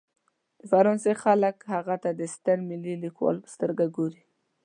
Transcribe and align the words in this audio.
د 0.59 0.61
فرانسې 0.71 1.13
خلک 1.23 1.57
هغه 1.73 1.95
ته 2.03 2.09
د 2.19 2.21
ستر 2.33 2.57
ملي 2.69 2.95
لیکوال 3.03 3.37
په 3.43 3.49
سترګه 3.55 3.85
ګوري. 3.95 4.23